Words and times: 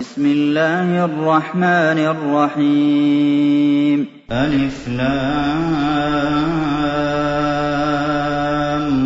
بسم 0.00 0.26
الله 0.26 1.04
الرحمن 1.04 1.98
الرحيم. 1.98 4.06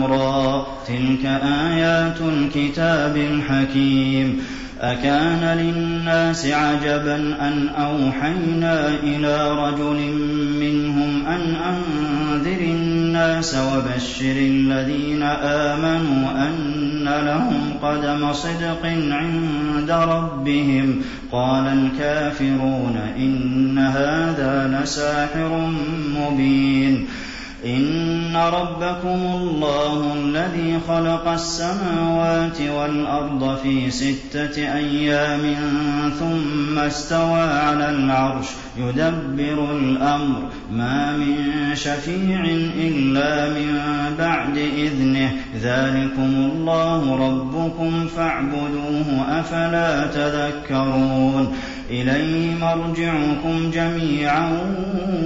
را. 0.03 0.67
تلك 0.89 1.27
آيات 1.43 2.21
الكتاب 2.21 3.17
الحكيم. 3.17 4.43
أكان 4.81 5.59
للناس 5.59 6.47
عجبا 6.47 7.17
أن 7.17 7.69
أوحينا 7.69 8.89
إلى 8.89 9.53
رجل 9.53 10.13
منهم 10.61 11.27
أن 11.27 11.55
أنذر 11.55 12.61
الناس 12.61 13.55
وبشر 13.55 14.25
الذين 14.25 15.23
آمنوا 15.43 16.51
أن 17.09 17.25
لهم 17.27 17.73
قدم 17.83 18.33
صدق 18.33 18.87
عند 19.11 19.91
ربهم. 19.91 21.03
قال 21.33 21.67
الكافرون 21.67 23.01
إن 23.17 23.79
هذا 23.79 24.81
لساحر 24.83 25.71
مبين. 26.19 27.07
إن 27.65 28.37
ربكم 28.37 29.21
الله 29.35 30.15
الذي 30.15 30.79
خلق 30.89 31.29
السماوات 31.29 32.61
والأرض 32.61 33.59
في 33.63 33.91
ستة 33.91 34.75
أيام 34.77 35.55
ثم 36.19 36.79
استوى 36.79 37.41
على 37.41 37.91
العرش 37.91 38.47
يدبر 38.79 39.73
الأمر. 39.73 40.43
ما 40.73 41.17
من 41.17 41.37
شفيع 41.75 42.45
إلا 42.77 43.49
من 43.49 43.79
بعد 44.19 44.57
إذنه. 44.59 45.33
ذلكم 45.63 46.51
الله 46.53 47.29
ربكم 47.29 48.07
فاعبدوه 48.17 49.41
أفلا 49.41 50.07
تذكرون. 50.07 51.55
إليه 51.91 52.55
مرجعكم 52.55 53.71
جميعا 53.71 54.53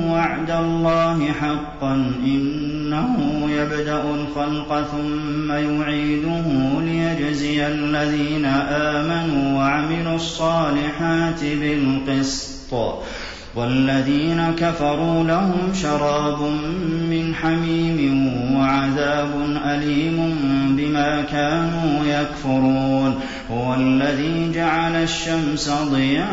وعد 0.08 0.50
الله 0.50 1.32
حقا 1.40 2.12
إنه 2.24 3.48
يبدأ 3.50 4.02
الخلق 4.02 4.86
ثم 4.92 5.52
يعيده 5.52 6.44
ليجزي 6.80 7.66
الذين 7.66 8.44
آمنوا 8.44 9.58
وعملوا 9.58 10.16
الصالحات 10.16 11.40
بالقسط. 11.44 12.74
والذين 13.56 14.54
كفروا 14.58 15.24
لهم 15.24 15.72
شراب 15.82 16.42
من 17.10 17.34
حميم 17.42 18.32
وعذاب 18.56 19.30
أليم 19.66 20.36
بما 20.78 21.22
كانوا 21.22 22.04
يكفرون. 22.04 23.20
هو 23.50 23.74
الذي 23.74 24.52
جعل 24.54 24.96
الشمس 24.96 25.70
ضياء 25.90 26.24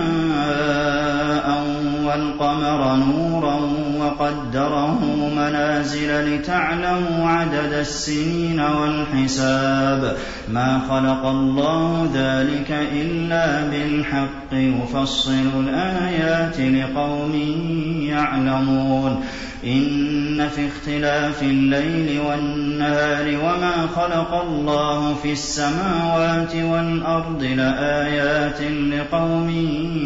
والقمر 2.05 2.95
نورا 2.95 3.59
وقدره 3.99 4.99
منازل 5.35 6.35
لتعلموا 6.35 7.27
عدد 7.27 7.73
السنين 7.73 8.59
والحساب 8.59 10.17
ما 10.49 10.81
خلق 10.89 11.25
الله 11.25 12.09
ذلك 12.13 12.71
إلا 12.71 13.63
بالحق 13.67 14.53
يفصل 14.53 15.67
الآيات 15.67 16.59
لقوم 16.59 17.35
يعلمون 18.01 19.23
إن 19.65 20.49
في 20.49 20.67
اختلاف 20.67 21.43
الليل 21.43 22.19
والنهار 22.19 23.27
وما 23.27 23.87
خلق 23.95 24.33
الله 24.33 25.13
في 25.13 25.31
السماوات 25.31 26.55
والأرض 26.55 27.43
لآيات 27.43 28.61
لقوم 28.61 29.49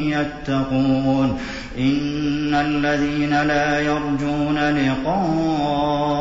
يتقون 0.05 1.39
إن 1.85 2.53
الذين 2.53 3.29
لا 3.29 3.79
يرجون 3.79 4.57
لقاءنا 4.57 6.11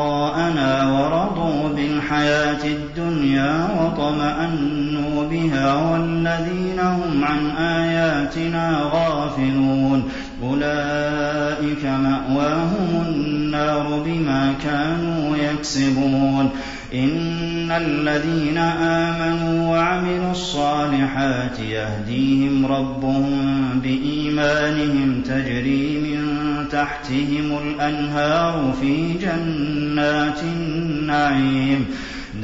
ورضوا 0.91 1.69
بالحياة 1.75 2.63
الدنيا 2.65 3.67
وطمأنوا 3.79 5.23
بها 5.29 5.73
والذين 5.91 6.79
هم 6.79 7.23
عن 7.23 7.49
آياتنا 7.57 8.89
غافلون 8.93 10.03
أولئك 10.43 11.85
مأواهم 11.85 13.05
النار 13.07 14.03
بما 14.05 14.53
كانوا 14.63 15.37
يكسبون 15.37 16.49
إن 16.93 17.71
الذين 17.71 18.57
آمنوا 18.57 19.69
وعملوا 19.69 20.31
الصالحات 20.31 21.59
يهديهم 21.59 22.65
ربهم 22.65 23.79
بإيمانهم 23.83 25.21
تجري 25.21 25.99
من 25.99 26.25
تحتهم 26.71 27.57
الأنهار 27.67 28.73
في 28.81 29.13
جنات 29.13 30.43
النعيم 30.43 31.85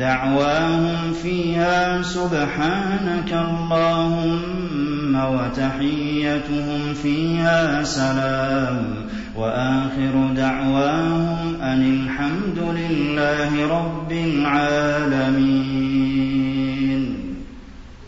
دعواهم 0.02 1.14
فيها 1.24 2.02
سبحانك 2.02 3.34
اللهم 3.34 5.16
وتحيتهم 5.16 6.94
فيها 7.04 7.84
سلام 7.84 8.96
وآخر 9.36 10.34
دعواهم 10.36 11.56
أن 11.62 11.82
الحمد 11.94 12.60
لله 12.60 13.68
رب 13.78 14.12
العالمين 14.12 16.11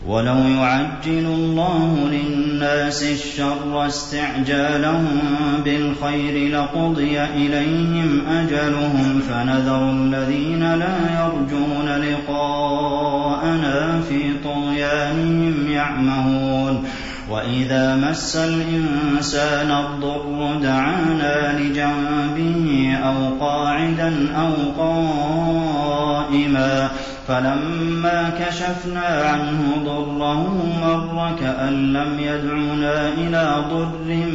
ولو 0.08 0.36
يعجل 0.36 1.26
الله 1.26 2.08
للناس 2.12 3.02
الشر 3.02 3.86
استعجالهم 3.86 5.20
بالخير 5.64 6.58
لقضي 6.58 7.22
إليهم 7.22 8.22
أجلهم 8.28 9.20
فنذر 9.28 9.90
الذين 9.90 10.74
لا 10.74 10.96
يرجون 11.20 11.88
لقاءنا 11.88 14.00
في 14.08 14.20
طغيانهم 14.44 15.70
يعمهون 15.70 16.84
وإذا 17.30 17.96
مس 17.96 18.36
الإنسان 18.36 19.70
الضر 19.70 20.58
دعانا 20.62 21.60
لجنبه 21.60 22.96
أو 23.04 23.46
قاعدا 23.46 24.12
أو 24.36 24.52
قائما 24.78 26.90
فلما 27.28 28.30
كشفنا 28.38 29.06
عنه 29.06 29.76
ضره 29.84 30.64
مر 30.82 31.36
كأن 31.40 31.92
لم 31.92 32.20
يدعنا 32.20 33.08
إلى 33.08 33.64
ضر 33.70 34.26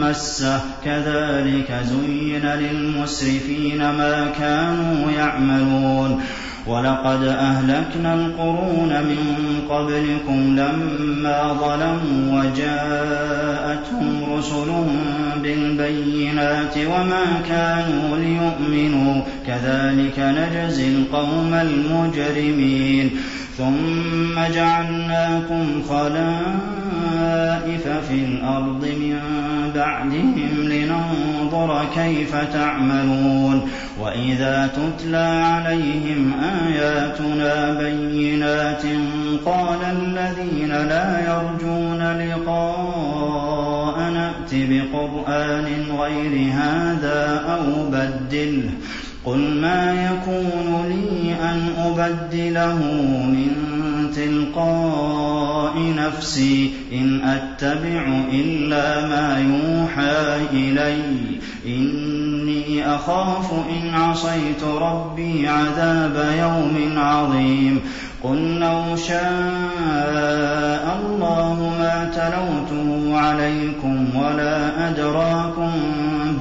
مسه. 0.00 0.60
كذلك 0.84 1.80
زين 1.84 2.46
للمسرفين 2.46 3.78
ما 3.78 4.32
كانوا 4.38 5.10
يعملون. 5.10 6.22
ولقد 6.66 7.24
أهلكنا 7.24 8.14
القرون 8.14 8.88
من 8.88 9.60
قبلكم 9.70 10.56
لما 10.56 11.52
ظلموا 11.52 12.42
وجاءتهم 12.42 14.34
رسلهم 14.38 14.96
بالبينات 15.42 16.78
وما 16.78 17.24
كانوا 17.48 18.16
ليؤمنوا. 18.16 19.22
كذلك 19.46 20.18
نجزي 20.18 20.88
القوم 20.88 21.54
المجرمين. 21.54 23.10
ثم 23.58 24.40
جعلناكم 24.54 25.82
خلائف 25.88 27.88
في 28.08 28.14
الأرض 28.14 28.84
من 28.84 29.18
بعدهم 29.74 30.50
لننظر 30.62 31.31
كيف 31.94 32.36
تعملون 32.52 33.68
وإذا 34.00 34.70
تتلى 34.76 35.42
عليهم 35.44 36.32
آياتنا 36.66 37.72
بينات 37.72 38.82
قال 39.44 39.78
الذين 39.84 40.68
لا 40.68 41.20
يرجون 41.20 42.02
لقاء 42.18 43.98
نأت 44.10 44.50
بقرآن 44.52 45.66
غير 45.98 46.52
هذا 46.52 47.44
أو 47.48 47.90
بدله 47.90 48.70
قل 49.24 49.38
ما 49.38 50.10
يكون 50.10 50.86
لي 50.88 51.34
أن 51.34 51.68
أبدله 51.78 52.76
من 53.26 53.52
تلقاء 54.16 55.94
نفسي 55.96 56.72
إن 56.92 57.20
أتبع 57.20 58.22
إلا 58.32 59.06
ما 59.06 59.38
يوحى 59.38 60.46
إلي. 60.52 61.02
إني 61.66 62.94
أخاف 62.94 63.52
إن 63.52 63.94
عصيت 63.94 64.64
ربي 64.64 65.48
عذاب 65.48 66.34
يوم 66.38 66.98
عظيم. 66.98 67.80
قل 68.22 68.58
لو 68.58 68.96
شاء 68.96 69.22
الله 71.02 71.72
ما 71.78 72.10
تلوته 72.14 73.18
عليكم 73.18 74.16
ولا 74.16 74.90
أدراكم 74.90 75.72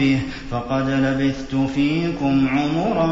به 0.02 0.20
فقد 0.52 0.90
لبثت 0.90 1.56
فيكم 1.76 2.48
عمرا 2.48 3.08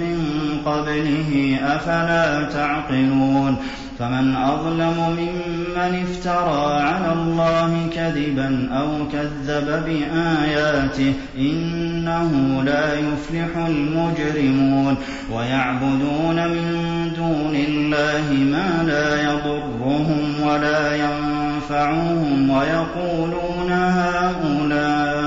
من 0.00 0.18
قبله 0.66 1.58
أفلا 1.62 2.44
تعقلون؟ 2.44 3.56
فمن 3.98 4.36
أظلم 4.36 5.16
ممن 5.18 6.06
افترى 6.08 6.82
على 6.82 7.12
الله 7.12 7.88
كذبا 7.94 8.68
أو 8.72 8.88
كذب 9.12 9.84
بآياته 9.86 11.12
إنه 11.38 12.62
لا 12.64 12.94
يفلح 12.94 13.66
المجرمون. 13.66 14.96
ويعبدون 15.32 16.48
من 16.48 16.90
دون 17.16 17.56
الله 17.68 18.32
ما 18.52 18.84
لا 18.86 19.22
يضرهم 19.22 20.34
ولا 20.42 20.96
ينفعهم 20.96 22.50
ويقولون 22.50 23.72
هؤلاء 23.72 25.19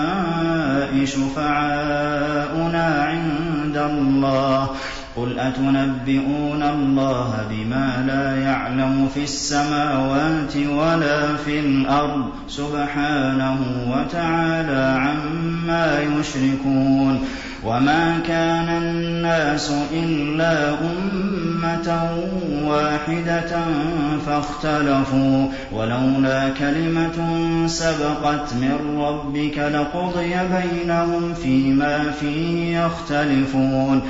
شفعاؤنا 1.05 2.85
عند 3.09 3.77
الله 3.77 4.69
قل 5.15 5.39
أتنبئون 5.39 6.63
الله 6.63 7.45
بما 7.49 8.03
لا 8.07 8.43
يعلم 8.43 9.09
في 9.13 9.23
السماوات 9.23 10.55
ولا 10.55 11.35
في 11.35 11.59
الأرض 11.59 12.25
سبحانه 12.47 13.57
وتعالى 13.87 14.99
عما 14.99 15.99
يشركون 16.01 17.27
وما 17.65 18.19
كان 18.27 18.69
الناس 18.69 19.71
إلا 19.93 20.69
أمة 20.69 22.09
واحدة 22.65 23.59
فاختلفوا 24.25 25.47
ولولا 25.71 26.49
كلمة 26.49 27.17
سبقت 27.67 28.53
من 28.53 28.97
ربك 28.99 29.57
لقضي 29.57 30.29
بينهم 30.29 31.33
فيما 31.33 32.11
فيه 32.11 32.79
يختلفون 32.79 34.01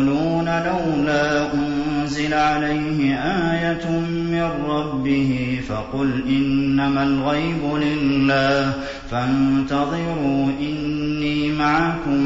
ويقولون 0.00 0.44
لولا 0.44 1.54
أنزل 1.54 2.34
عليه 2.34 3.14
آية 3.14 3.90
من 4.08 4.50
ربه 4.68 5.60
فقل 5.68 6.22
إنما 6.28 7.02
الغيب 7.02 7.74
لله 7.74 8.72
فانتظروا 9.10 10.46
إني 10.60 11.52
معكم 11.52 12.20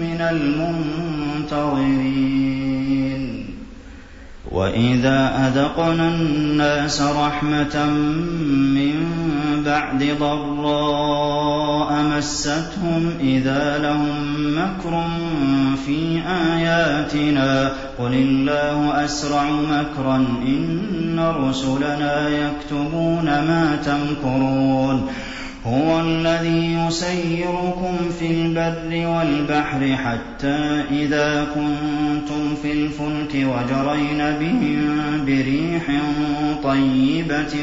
من 0.00 0.20
المنتظرين. 1.50 2.24
وإذا 4.50 5.48
أذقنا 5.48 6.08
الناس 6.08 7.02
رحمة 7.02 7.86
من 8.74 9.23
بعد 9.64 10.16
ضراء 10.20 12.02
مستهم 12.16 13.10
إذا 13.20 13.78
لهم 13.78 14.24
مكر 14.58 15.04
في 15.86 16.22
آياتنا. 16.52 17.72
قل 17.98 18.14
الله 18.14 19.04
أسرع 19.04 19.44
مكرا 19.50 20.16
إن 20.46 21.32
رسلنا 21.36 22.28
يكتبون 22.28 23.24
ما 23.24 23.78
تمكرون. 23.84 25.08
هُوَ 25.66 26.00
الَّذِي 26.00 26.74
يُسَيِّرُكُمْ 26.86 27.96
فِي 28.18 28.30
الْبَرِّ 28.30 29.06
وَالْبَحْرِ 29.08 29.96
حَتَّىٰ 29.96 30.82
إِذَا 30.90 31.46
كُنتُمْ 31.54 32.54
فِي 32.62 32.72
الْفُلْكِ 32.72 33.34
وَجَرَيْنَ 33.34 34.18
بِهِم 34.40 35.00
بِرِيحٍ 35.26 35.82
طَيِّبَةٍ 36.62 37.54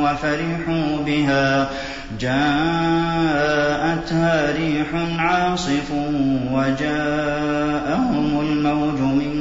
وَفَرِحُوا 0.00 0.98
بِهَا. 1.06 1.68
جَاءَتْهَا 2.20 4.52
رِيحٌ 4.52 4.86
عَاصِفٌ 5.18 5.90
وَجَاءَهُمُ 6.52 8.40
الْمَوْجُ 8.40 9.00
مِن 9.00 9.34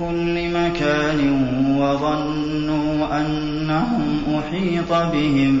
كُلِّ 0.00 0.50
مَكَانٍ 0.50 1.20
وَظَنُّوا 1.78 3.20
أَنَّهُمْ 3.20 4.22
أُحِيطَ 4.38 4.92
بِهِمْ. 4.92 5.60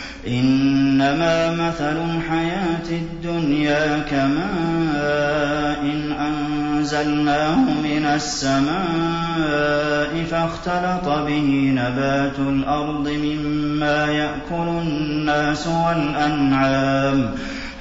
إنما 0.27 1.51
مثل 1.51 1.97
الحياة 2.15 2.89
الدنيا 2.91 3.99
كماء 4.09 5.83
أنزلناه 6.27 7.55
من 7.83 8.05
السماء 8.15 9.51
فاختلط 10.31 11.07
به 11.09 11.73
نبات 11.75 12.39
الأرض 12.39 13.09
مما 13.09 14.05
يأكل 14.05 14.67
الناس 14.67 15.67
والأنعام 15.67 17.31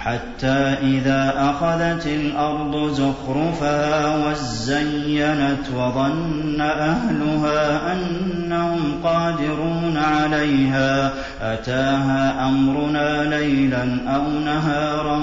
حتى 0.01 0.77
إذا 0.83 1.35
أخذت 1.37 2.07
الأرض 2.07 2.93
زخرفها 2.93 4.17
وزينت 4.17 5.69
وظن 5.77 6.61
أهلها 6.61 7.93
أنهم 7.93 8.81
قادرون 9.05 9.97
عليها 9.97 11.13
أتاها 11.41 12.49
أمرنا 12.49 13.25
ليلا 13.25 14.15
أو 14.17 14.23
نهارا 14.45 15.21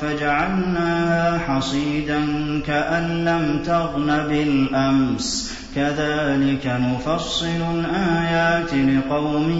فجعلناها 0.00 1.38
حصيدا 1.38 2.20
كأن 2.66 3.24
لم 3.24 3.62
تغن 3.64 4.26
بالأمس. 4.28 5.63
كذلك 5.76 6.66
نفصل 6.66 7.60
الآيات 7.74 8.74
لقوم 8.74 9.50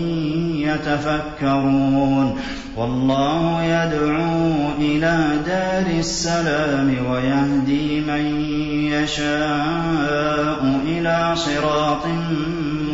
يتفكرون. 0.57 2.37
والله 2.77 3.63
يدعو 3.63 4.73
إلى 4.79 5.29
دار 5.47 5.87
السلام 5.99 6.97
ويهدي 7.11 8.01
من 8.01 8.25
يشاء 8.93 10.81
إلى 10.87 11.33
صراط 11.37 12.07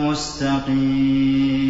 مستقيم. 0.01 1.61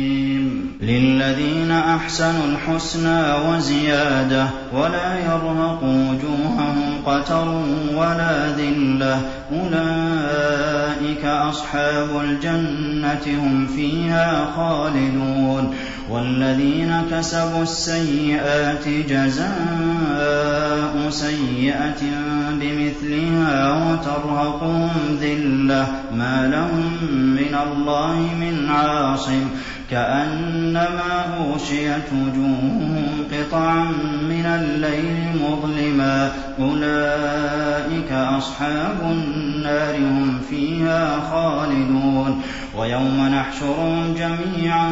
للذين 0.81 1.71
أحسنوا 1.71 2.47
الحسنى 2.47 3.35
وزيادة 3.49 4.47
ولا 4.75 5.19
يرهق 5.19 5.83
وجوههم 5.83 6.90
قتر 7.07 7.63
ولا 7.95 8.57
ذلة 8.57 9.21
أولئك 9.53 11.25
أصحاب 11.25 12.09
الجنة 12.25 13.21
هم 13.27 13.67
فيها 13.67 14.47
خالدون. 14.57 15.75
والذين 16.11 17.03
كسبوا 17.11 17.63
السيئات 17.63 18.89
جزاء 18.89 21.11
سيئة 21.11 22.03
بمثلها 22.51 23.73
وترهقهم 23.73 24.91
ذلة. 25.21 25.87
ما 26.15 26.47
لهم 26.47 26.99
من 27.13 27.59
الله 27.63 28.35
من 28.41 28.71
عاصم. 28.71 29.49
كأنما 29.91 31.37
أغشيت 31.39 32.13
وجوههم 32.13 33.07
قطعا 33.33 33.85
من 34.29 34.47
الليل 34.47 35.43
مظلما. 35.43 36.33
أولئك 36.59 38.13
أصحاب 38.13 38.99
النار 39.03 39.97
هم 39.97 40.41
فيها 40.51 41.21
خالدون. 41.31 42.43
ويوم 42.79 43.29
نحشرهم 43.33 44.15
جميعا 44.15 44.91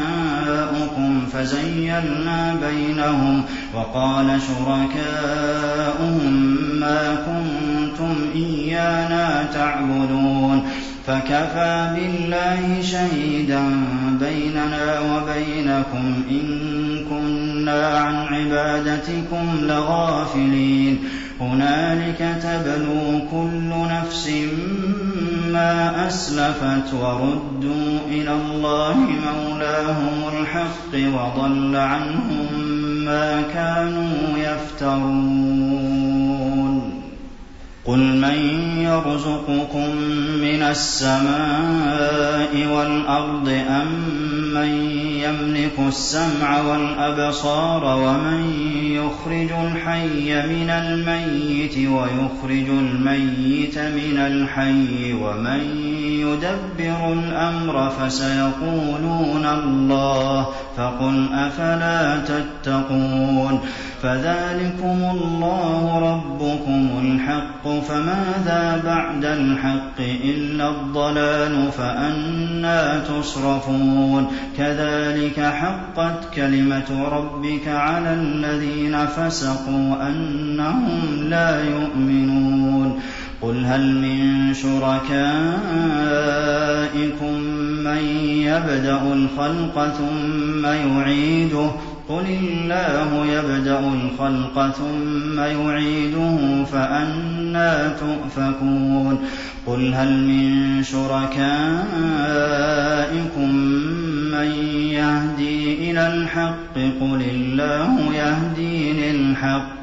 فزيلنا 1.33 2.55
بينهم 2.69 3.43
وقال 3.73 4.41
شركاؤهم 4.41 6.33
ما 6.79 7.17
كنتم 7.93 8.15
إيانا 8.35 9.45
تعبدون. 9.53 10.63
فكفى 11.07 11.95
بالله 11.95 12.81
شهيدا 12.81 13.61
بيننا 14.19 14.99
وبينكم. 14.99 16.23
إن 16.29 16.45
كنا 17.09 17.97
عن 17.97 18.15
عبادتكم 18.15 19.57
لغافلين. 19.61 20.99
هنالك 21.41 22.35
تبلو 22.43 23.19
كل 23.31 23.69
نفس 23.69 24.29
ما 25.51 26.07
أسلفت 26.07 26.93
وردوا 26.93 27.99
إلى 28.11 28.33
الله 28.33 28.95
مولاهم 28.95 30.23
الحق 30.39 30.93
وضل 30.93 31.75
عنهم 31.75 32.47
ما 33.05 33.41
كانوا 33.53 34.37
يفترون. 34.37 36.02
قل 37.85 37.99
من 37.99 38.37
يرزقكم 38.79 39.95
من 40.41 40.63
السماء 40.63 42.51
والأرض 42.75 43.49
أم 43.49 43.89
من 44.53 44.69
يملك 45.23 45.79
السمع 45.87 46.61
والأبصار 46.61 47.85
ومن 47.85 48.53
يخرج 48.81 49.51
الحي 49.51 50.47
من 50.47 50.69
الميت 50.69 51.77
ويخرج 51.77 52.69
الميت 52.69 53.77
من 53.77 54.17
الحي 54.17 55.13
ومن 55.13 55.61
يدبر 56.03 57.13
الأمر 57.13 57.89
فسيقولون 57.89 59.45
الله 59.45 60.47
فقل 60.77 61.29
أفلا 61.33 62.19
تتقون 62.19 63.59
فذلكم 64.03 65.17
الله 65.17 65.99
ربكم 65.99 66.89
الحق 67.01 67.81
فماذا 67.87 68.81
بعد 68.85 69.25
الحق 69.25 69.99
إلا 69.99 70.69
الضلال 70.69 71.71
فأنا 71.71 72.99
تصرفون 72.99 74.27
كذلك 74.57 75.39
حقت 75.39 76.33
كلمة 76.35 77.07
ربك 77.11 77.67
على 77.67 78.13
الذين 78.13 79.05
فسقوا 79.05 80.07
أنهم 80.07 80.99
لا 81.29 81.63
يؤمنون. 81.63 82.99
قل 83.41 83.65
هل 83.65 83.95
من 83.95 84.53
شركائكم 84.53 85.13
من 87.83 87.97
يبدأ 88.27 89.01
الخلق 89.13 89.93
ثم 89.97 90.65
يعيده؟ 90.65 91.71
قل 92.09 92.25
الله 92.41 93.25
يبدأ 93.25 93.79
الخلق 93.79 94.71
ثم 94.71 95.39
يعيده 95.39 96.63
فانى 96.71 97.89
تؤفكون. 97.99 99.19
قل 99.67 99.93
هل 99.93 100.23
من 100.23 100.83
شركائكم 100.83 101.73
من 104.33 104.49
يهدي 104.99 105.91
إلى 105.91 106.07
الحق 106.07 106.75
قل 106.75 107.21
الله 107.35 108.13
يهدي 108.13 108.93
للحق. 108.93 109.82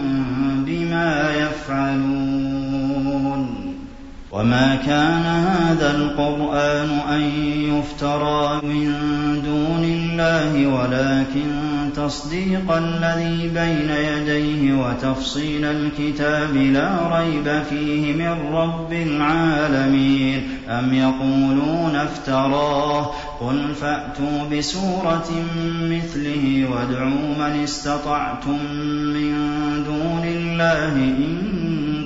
يفعلون. 1.31 2.51
وما 4.31 4.75
كان 4.75 5.25
هذا 5.25 5.91
القرآن 5.95 6.89
أن 6.89 7.21
يفترى 7.45 8.61
من 8.63 8.93
دون 9.45 9.83
الله 9.83 10.67
ولكن 10.67 11.51
تصديق 11.95 12.71
الذي 12.71 13.49
بين 13.49 13.89
يديه 13.89 14.73
وتفصيل 14.73 15.65
الكتاب 15.65 16.55
لا 16.55 17.17
ريب 17.17 17.63
فيه 17.69 18.13
من 18.13 18.53
رب 18.53 18.93
العالمين. 18.93 20.43
أم 20.69 20.93
يقولون 20.93 21.95
افتراه؟ 21.95 23.11
قل 23.41 23.75
فأتوا 23.81 24.49
بسورة 24.51 25.29
مثله 25.81 26.67
وادعوا 26.71 27.35
من 27.37 27.63
استطعتم 27.63 28.59
من 29.13 29.33
دون 29.83 30.23
الله 30.51 30.95
إن 30.95 31.37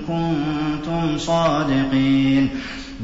كنتم 0.07 1.17
صادقين. 1.17 2.49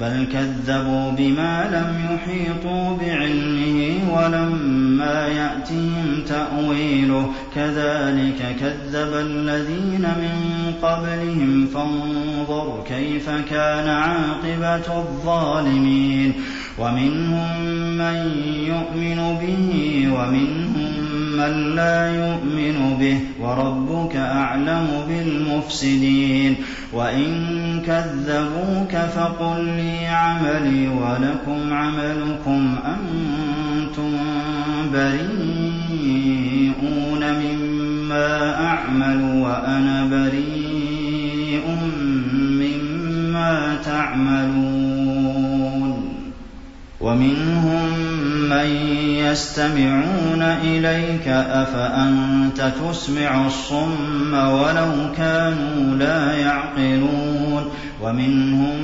بل 0.01 0.27
كذبوا 0.33 1.11
بما 1.11 1.69
لم 1.71 2.15
يحيطوا 2.15 2.97
بعلمه 2.97 3.97
ولما 4.13 5.27
يأتهم 5.27 6.23
تأويله. 6.27 7.31
كذلك 7.55 8.55
كذب 8.59 9.13
الذين 9.13 10.01
من 10.01 10.73
قبلهم. 10.81 11.67
فانظر 11.73 12.83
كيف 12.87 13.29
كان 13.29 13.87
عاقبة 13.87 14.99
الظالمين. 14.99 16.33
ومنهم 16.79 17.61
من 17.97 18.31
يؤمن 18.67 19.37
به 19.41 19.71
ومنهم 20.13 21.00
من 21.41 21.75
لا 21.75 22.11
يؤمن 22.15 22.97
به 22.99 23.19
وربك 23.41 24.15
أعلم 24.15 24.87
بالمفسدين 25.07 26.55
وإن 26.93 27.31
كذبوك 27.85 28.95
فقل 29.15 29.65
لي 29.65 30.07
عملي 30.07 30.87
ولكم 30.87 31.73
عملكم 31.73 32.75
أنتم 32.85 34.11
بريئون 34.93 36.03
مما 37.43 38.65
أعمل 38.65 39.21
وأنا 39.41 40.05
بريء 40.05 41.65
مما 42.61 43.77
تعملون. 43.85 44.81
ومنهم 47.01 47.80
من 48.61 48.75
يستمعون 49.17 50.41
إليك 50.41 51.27
أفأنت 51.27 52.71
تسمع 52.81 53.47
الصم 53.47 54.33
ولو 54.33 54.91
كانوا 55.17 55.95
لا 55.95 56.33
يعقلون 56.33 57.71
ومنهم 58.01 58.75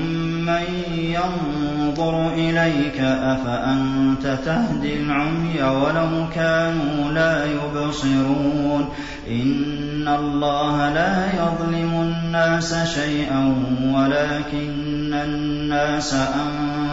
من 0.45 0.63
ينظر 0.97 2.33
إليك 2.33 2.99
أفأنت 3.01 4.37
تهدي 4.45 5.01
العمي 5.01 5.63
ولو 5.63 6.09
كانوا 6.35 7.11
لا 7.11 7.45
يبصرون 7.45 8.89
إن 9.27 10.07
الله 10.07 10.93
لا 10.93 11.27
يظلم 11.33 12.01
الناس 12.01 12.75
شيئا 12.93 13.55
ولكن 13.93 15.13
الناس 15.13 16.13
أنفسهم 16.13 16.76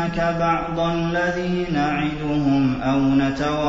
نرينك 0.00 0.36
بعض 0.40 0.80
الذي 0.80 1.66
نعدهم 1.72 2.80
أو 2.82 2.98
نتوفينك 2.98 3.62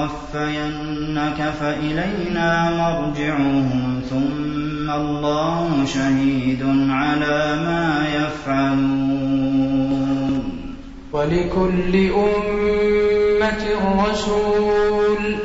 فإلينا 1.59 2.69
مرجعهم 2.71 4.01
ثم 4.09 4.89
الله 4.91 5.85
شهيد 5.85 6.63
على 6.89 7.55
ما 7.65 8.05
يفعلون. 8.15 9.61
ولكل 11.13 12.09
أمة 12.15 13.63
رسول 14.09 15.35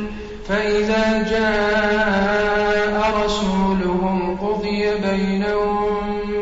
فإذا 0.48 1.28
جاء 1.30 2.94
رسولهم 3.24 4.36
قضي 4.36 4.82
بينهم 5.10 5.86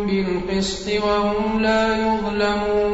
بالقسط 0.07 0.87
وهم 1.05 1.61
لا 1.61 1.97
يظلمون. 1.97 2.94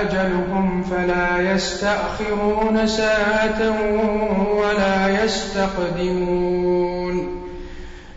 أجلهم 0.00 0.82
فلا 0.82 1.52
يستأخرون 1.54 2.86
ساعة 2.86 3.72
ولا 4.54 5.24
يستقدمون. 5.24 6.80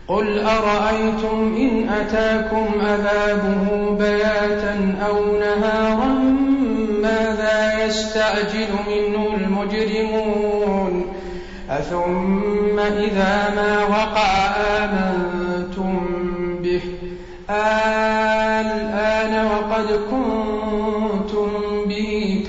قل 0.08 0.40
أرأيتم 0.40 1.54
إن 1.56 1.88
أتاكم 1.88 2.66
عذابه 2.80 3.90
بياتا 3.98 4.94
أو 5.08 5.38
نهارا 5.38 6.08
ماذا 7.02 7.84
يستعجل 7.84 8.68
منه 8.86 9.28
المجرمون؟ 9.36 11.06
أثم 11.70 12.78
إذا 12.78 13.52
ما 13.56 13.84
وقع 13.84 14.30
آمنتم 14.78 16.06
به؟ 16.62 16.80
الآن 18.60 19.46
وقد 19.46 19.88
كنتم 20.10 20.53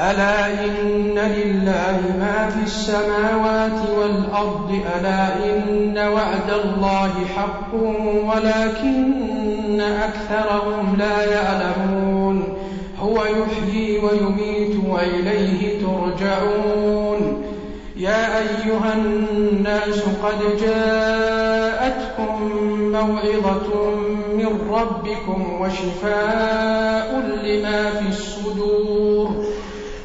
ألا 0.00 0.64
إن 0.64 1.18
لله 1.18 2.00
ما 2.18 2.48
في 2.50 2.64
السماوات 2.64 3.88
والأرض؟ 3.98 4.80
ألا 4.98 5.36
إن 5.36 5.98
وعد 5.98 6.50
الله 6.64 7.12
حق 7.36 7.74
ولكن 8.24 9.80
أكثرهم 9.80 10.96
لا 10.98 11.24
يعلمون. 11.32 12.44
هو 13.00 13.24
يحيي 13.24 13.98
ويميت 13.98 14.76
وإليه 14.88 15.80
ترجعون. 15.80 17.42
يا 17.96 18.38
أيها 18.38 18.94
الناس 18.94 20.02
قد 20.22 20.56
جاءتكم 20.60 22.42
موعظة 22.92 23.90
من 24.34 24.50
ربكم 24.70 25.60
وشفاء 25.60 27.20
لما 27.44 27.90
في 27.90 28.08
الصدور. 28.08 29.09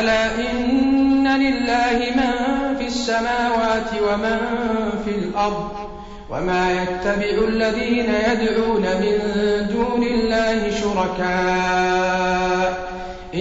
ألا 0.00 0.34
إن 0.34 1.28
لله 1.28 1.98
من 2.16 2.32
في 2.78 2.86
السماوات 2.86 3.90
ومن 4.08 4.38
في 5.04 5.10
الأرض 5.10 5.70
وما 6.30 6.82
يتبع 6.82 7.48
الذين 7.48 8.14
يدعون 8.30 8.82
من 8.82 9.18
دون 9.72 10.02
الله 10.02 10.70
شركاء 10.70 12.22
إن 13.34 13.40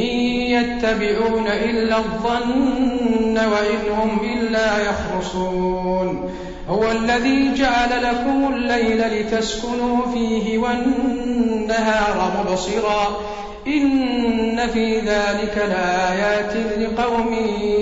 يتبعون 0.56 1.48
إلا 1.48 1.98
الظن 1.98 3.38
وإن 3.38 3.92
هم 3.92 4.20
إلا 4.34 4.90
يخرصون 4.90 6.32
هو 6.70 6.92
الذي 6.92 7.54
جعل 7.54 8.04
لكم 8.04 8.54
الليل 8.54 9.02
لتسكنوا 9.02 10.06
فيه 10.14 10.58
والنهار 10.58 12.32
مبصرا 12.40 13.18
إن 13.68 14.68
في 14.74 15.00
ذلك 15.00 15.66
لآيات 15.70 16.54
لقوم 16.80 17.36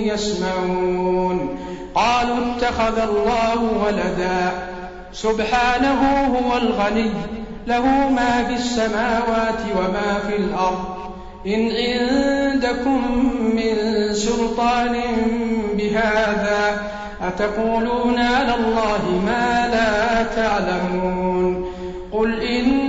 يسمعون. 0.05 1.59
قالوا 1.95 2.37
اتخذ 2.37 2.99
الله 2.99 3.85
ولدا. 3.85 4.51
سبحانه 5.13 6.01
هو 6.35 6.57
الغني. 6.57 7.11
له 7.67 8.09
ما 8.09 8.43
في 8.47 8.53
السماوات 8.53 9.59
وما 9.77 10.19
في 10.27 10.35
الأرض. 10.35 10.85
إن 11.47 11.71
عندكم 11.71 13.01
من 13.55 13.75
سلطان 14.13 14.95
بهذا 15.73 16.81
أتقولون 17.27 18.19
على 18.19 18.55
الله 18.55 19.21
ما 19.25 19.69
لا 19.71 20.23
تعلمون. 20.23 21.65
قل 22.11 22.41
إن 22.41 22.88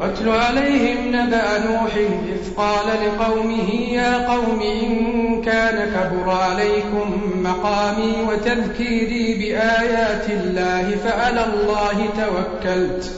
واتل 0.00 0.28
عليهم 0.28 0.98
نبأ 1.08 1.58
نوح 1.58 1.94
إذ 1.94 2.54
قال 2.56 2.86
لقومه 2.86 3.70
يا 3.92 4.28
قوم 4.28 4.62
إن 4.62 5.42
كان 5.42 5.90
كبر 5.90 6.30
عليكم 6.30 7.32
مقامي 7.42 8.14
وتذكيري 8.28 9.34
بآيات 9.34 10.30
الله 10.30 10.96
فعلى 11.04 11.44
الله 11.44 12.08
توكلت 12.16 13.10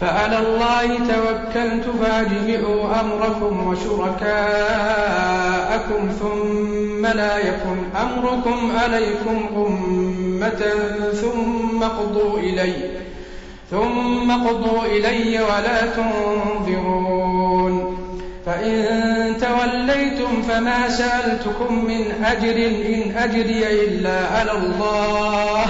فعلى 0.00 0.38
الله 0.38 0.98
توكلت 0.98 1.84
فأجمعوا 2.02 3.00
أمركم 3.00 3.66
وشركاءكم 3.66 4.42
ثم 6.20 7.06
لا 7.06 7.38
يكن 7.38 7.78
أمركم 8.00 8.72
عليكم 8.78 9.46
أمة 9.56 10.62
ثم 11.12 11.82
اقضوا 11.82 12.38
إلي. 12.38 12.74
ثم 13.72 14.30
اقضوا 14.30 14.84
إلي 14.84 15.40
ولا 15.40 15.86
تنظرون. 15.86 17.98
فإن 18.46 19.36
توليتم 19.40 20.42
فما 20.42 20.88
سألتكم 20.88 21.84
من 21.84 22.24
أجر 22.24 22.66
إن 22.66 23.16
أجري 23.16 23.84
إلا 23.84 24.26
على 24.26 24.52
الله. 24.52 25.64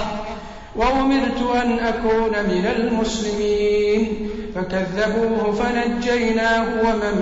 وأمرت 0.75 1.55
أن 1.63 1.79
أكون 1.79 2.29
من 2.29 2.65
المسلمين. 2.77 4.29
فكذبوه 4.55 5.51
فنجيناه 5.51 6.61
ومن 6.61 7.15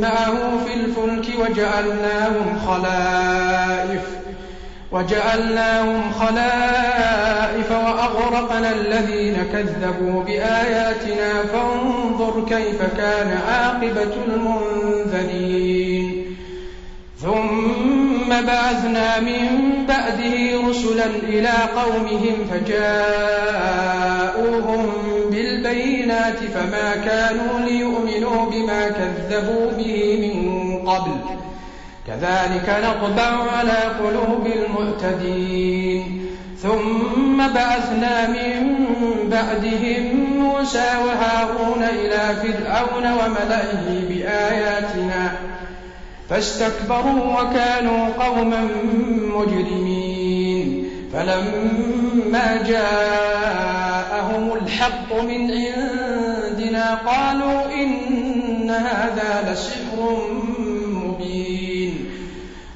معه 0.00 0.58
في 0.66 0.74
الفلك 0.74 1.26
وجعلناهم 1.40 2.58
خلائف. 2.66 4.27
وجعلناهم 4.92 6.12
خلائف 6.20 7.70
وأغرقنا 7.70 8.70
الذين 8.72 9.36
كذبوا 9.52 10.22
بآياتنا 10.22 11.42
فانظر 11.52 12.44
كيف 12.48 12.82
كان 12.96 13.38
عاقبة 13.48 14.14
المنذرين. 14.28 16.14
ثم 17.22 18.28
بعثنا 18.28 19.20
من 19.20 19.46
بعده 19.88 20.34
رسلا 20.68 21.06
إلى 21.06 21.52
قومهم 21.76 22.36
فجاءوهم 22.50 23.62
بالبينات 25.30 26.38
فما 26.38 26.96
كانوا 27.04 27.60
ليؤمنوا 27.60 28.50
بما 28.50 28.88
كذبوا 28.88 29.70
به 29.78 30.18
من 30.20 30.36
قبل. 30.88 31.16
كذلك 32.08 32.76
نطبع 32.84 33.50
على 33.52 33.78
قلوب 34.00 34.46
المعتدين 34.46 36.26
ثم 36.62 37.36
بعثنا 37.54 38.28
من 38.28 38.76
بعدهم 39.30 40.02
موسى 40.38 40.90
وهارون 41.06 41.82
إلى 41.82 42.36
فرعون 42.42 43.06
وملئه 43.12 44.08
بآياتنا 44.08 45.32
فاستكبروا 46.30 47.40
وكانوا 47.40 48.08
قوما 48.08 48.68
مجرمين. 49.34 50.88
فلما 51.12 52.62
جاءهم 52.68 54.52
الحق 54.52 55.22
من 55.22 55.50
عندنا 55.50 56.94
قالوا 56.94 57.74
إن 57.74 58.70
هذا 58.70 59.52
لسحر 59.52 60.18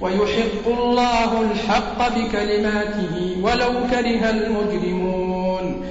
ويحق 0.00 0.66
الله 0.66 1.42
الحق 1.42 2.08
بكلماته 2.08 3.36
ولو 3.42 3.72
كره 3.90 4.30
المجرمون. 4.30 5.84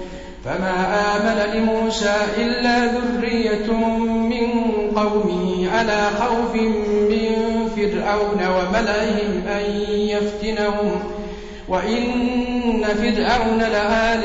فما 0.45 0.75
آمن 1.15 1.37
لموسى 1.53 2.15
إلا 2.37 2.85
ذرية 2.85 3.71
من 4.03 4.47
قومه 4.95 5.69
على 5.71 6.09
خوف 6.19 6.55
من 7.11 7.31
فرعون 7.75 8.41
وملئهم 8.47 9.47
أن 9.47 9.65
يفتنهم. 9.91 10.99
وإن 11.67 12.83
فرعون 12.83 13.59
لآل 13.59 14.21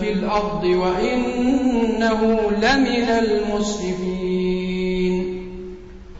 في 0.00 0.12
الأرض 0.12 0.64
وإنه 0.64 2.40
لمن 2.62 3.08
المسرفين. 3.08 4.27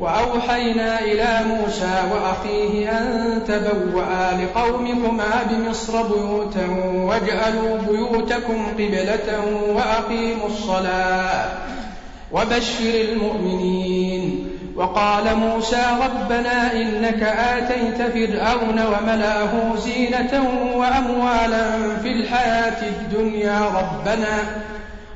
وأوحينا 0.00 1.00
إلى 1.00 1.40
موسى 1.48 2.02
وأخيه 2.12 2.98
أن 2.98 3.40
تبوأ 3.48 4.42
لقومكما 4.42 5.42
بمصر 5.50 6.02
بيوتا 6.02 6.66
واجعلوا 6.94 7.78
بيوتكم 7.88 8.66
قبلة 8.78 9.44
وأقيموا 9.74 10.46
الصلاة 10.46 11.48
وبشر 12.32 12.94
المؤمنين. 13.10 14.46
وقال 14.76 15.36
موسى 15.36 15.82
ربنا 16.04 16.72
إنك 16.72 17.22
آتيت 17.22 18.02
فرعون 18.02 18.80
وملأه 18.86 19.76
زينة 19.76 20.50
وأموالا 20.74 21.96
في 22.02 22.08
الحياة 22.12 22.88
الدنيا 22.88 23.60
ربنا 23.60 24.38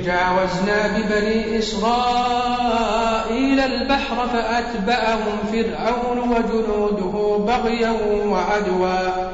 وجاوزنا 0.00 0.88
ببني 0.96 1.58
إسرائيل 1.58 2.90
البحر 3.60 4.28
فأتبعهم 4.32 5.38
فرعون 5.52 6.18
وجنوده 6.18 7.14
بغيا 7.44 7.92
وعدوا. 8.26 9.30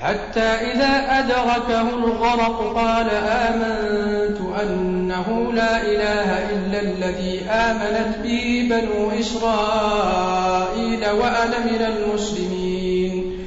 حتى 0.00 0.40
إذا 0.40 1.18
أدركه 1.18 1.80
الغرق 1.80 2.74
قال 2.76 3.10
آمنت 3.24 4.38
أنه 4.62 5.52
لا 5.52 5.82
إله 5.82 6.50
إلا 6.50 6.80
الذي 6.80 7.40
آمنت 7.50 8.18
به 8.22 8.68
بنو 8.70 9.10
إسرائيل 9.20 11.10
وأنا 11.10 11.58
من 11.58 11.82
المسلمين. 11.82 13.46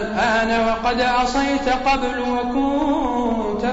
الآن 0.00 0.50
وقد 0.68 1.00
عصيت 1.00 1.68
قبل 1.68 2.20
وكنت 2.20 3.15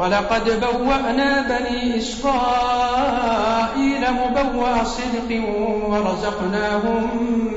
ولقد 0.00 0.60
بوأنا 0.60 1.42
بني 1.42 1.98
إسرائيل 1.98 3.20
مبوأ 4.10 4.84
صدق 4.84 5.42
ورزقناهم 5.88 7.10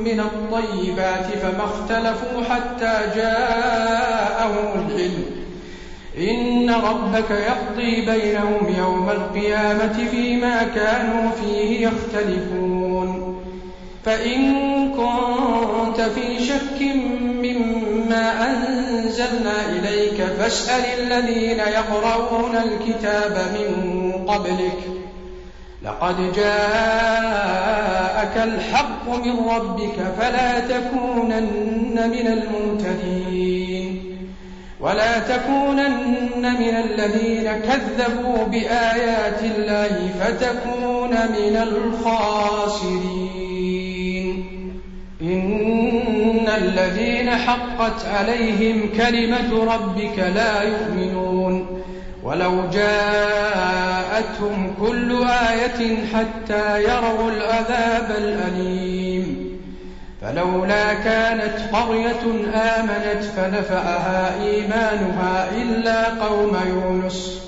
من 0.04 0.20
الطيبات 0.20 1.26
فما 1.26 1.64
اختلفوا 1.64 2.44
حتى 2.50 3.00
جاءهم 3.16 4.88
العلم. 4.88 5.26
إن 6.18 6.70
ربك 6.70 7.32
يقضي 7.32 8.06
بينهم 8.06 8.76
يوم 8.78 9.10
القيامة 9.10 10.08
فيما 10.12 10.64
كانوا 10.64 11.32
فيه 11.32 11.88
يختلفون. 11.88 13.40
فإن 14.06 14.42
كنت 14.92 16.02
في 16.02 16.40
شك 16.46 16.82
مما 17.44 18.32
أنزلنا 19.14 19.70
إليك 19.70 20.24
فاسأل 20.24 20.86
الذين 20.86 21.60
يقرؤون 21.60 22.56
الكتاب 22.56 23.38
من 23.54 23.70
قبلك. 24.28 24.80
لقد 25.84 26.34
جاءك 26.36 28.38
الحق 28.38 29.10
من 29.10 29.50
ربك 29.50 30.14
فلا 30.20 30.60
تكونن 30.60 32.10
من 32.10 32.28
الممتدين. 32.28 34.00
ولا 34.80 35.20
تكونن 35.20 36.42
من 36.42 36.76
الذين 36.76 37.52
كذبوا 37.52 38.46
بآيات 38.46 39.44
الله 39.44 40.10
فتكون 40.20 41.10
من 41.10 41.58
الخاسرين. 41.64 43.34
إن 45.22 45.53
الذين 46.58 47.30
حقت 47.30 48.06
عليهم 48.06 48.90
كلمة 48.98 49.74
ربك 49.74 50.20
لا 50.36 50.62
يؤمنون. 50.62 51.84
ولو 52.24 52.64
جاءتهم 52.74 54.74
كل 54.80 55.24
آية 55.24 56.06
حتى 56.14 56.84
يروا 56.84 57.32
العذاب 57.32 58.16
الأليم. 58.18 59.54
فلولا 60.22 60.94
كانت 60.94 61.56
قرية 61.74 62.24
آمنت 62.54 63.24
فنفعها 63.24 64.44
إيمانها 64.44 65.50
إلا 65.62 66.26
قوم 66.26 66.58
يونس 66.68 67.44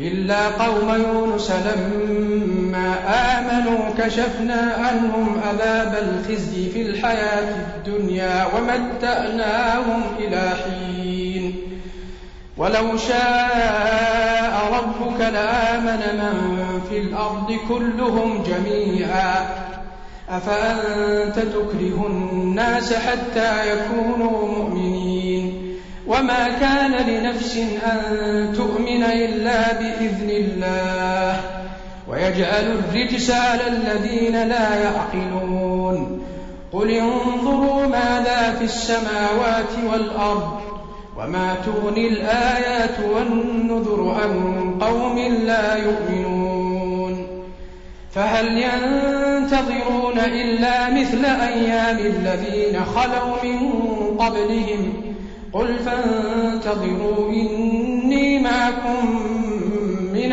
إلا 0.00 0.48
قوم 0.48 0.94
يونس 0.94 1.50
لما 1.50 2.61
آمنوا 3.06 3.90
كشفنا 3.98 4.74
عنهم 4.78 5.40
عذاب 5.48 5.94
الخزي 6.02 6.70
في 6.70 6.82
الحياة 6.82 7.54
الدنيا 7.66 8.46
ومتأناهم 8.56 10.02
إلى 10.18 10.52
حين. 10.64 11.54
ولو 12.56 12.96
شاء 12.96 14.72
ربك 14.72 15.20
لآمن 15.20 16.00
من 16.16 16.80
في 16.88 16.98
الأرض 16.98 17.58
كلهم 17.68 18.42
جميعا. 18.42 19.46
أفأنت 20.30 21.38
تكره 21.38 22.06
الناس 22.06 22.94
حتى 22.94 23.70
يكونوا 23.70 24.48
مؤمنين؟ 24.58 25.76
وما 26.06 26.48
كان 26.60 26.92
لنفس 27.08 27.56
أن 27.84 28.52
تؤمن 28.56 29.02
إلا 29.02 29.72
بإذن 29.72 30.30
الله. 30.30 31.61
ويجعل 32.12 32.78
الرجس 32.78 33.30
على 33.30 33.68
الذين 33.68 34.48
لا 34.48 34.74
يعقلون. 34.82 36.22
قل 36.72 36.90
انظروا 36.90 37.86
ماذا 37.86 38.54
في 38.58 38.64
السماوات 38.64 39.72
والأرض 39.92 40.60
وما 41.18 41.56
تغني 41.66 42.08
الآيات 42.08 42.96
والنذر 43.14 44.16
عن 44.22 44.74
قوم 44.80 45.18
لا 45.18 45.76
يؤمنون. 45.76 47.26
فهل 48.14 48.58
ينتظرون 48.58 50.18
إلا 50.18 50.90
مثل 50.90 51.24
أيام 51.24 51.98
الذين 51.98 52.84
خلوا 52.84 53.36
من 53.44 53.58
قبلهم؟ 54.18 54.92
قل 55.52 55.78
فانتظروا 55.78 57.28
إني 57.28 58.38
معكم 58.38 59.22
من 60.12 60.32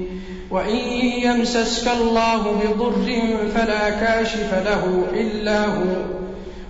وإن 0.51 0.75
يمسسك 1.23 1.91
الله 1.91 2.37
بضر 2.37 3.13
فلا 3.55 3.89
كاشف 3.89 4.53
له 4.53 5.03
إلا 5.13 5.65
هو. 5.65 5.95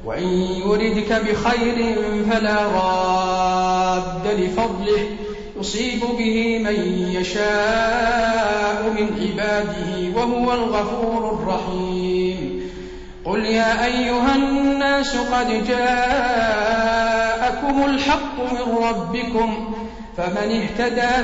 وإن 0.06 0.28
يردك 0.67 1.13
بخير 1.13 1.96
فلا 2.32 2.58
راد 2.65 4.28
لفضله. 4.39 5.04
يصيب 5.60 6.00
به 6.17 6.60
من 6.60 6.76
يشاء 7.12 8.94
من 8.98 9.08
عباده 9.22 10.20
وهو 10.20 10.54
الغفور 10.54 11.34
الرحيم. 11.34 12.62
قل 13.26 13.46
يا 13.46 13.86
أيها 13.86 14.36
الناس 14.36 15.17
قد 15.17 15.67
جاءكم 15.67 16.96
الحق 17.86 18.39
من 18.39 18.84
ربكم. 18.84 19.74
فمن 20.17 20.62
اهتدى 20.62 21.24